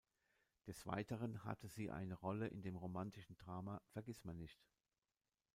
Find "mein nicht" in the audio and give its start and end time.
4.23-4.59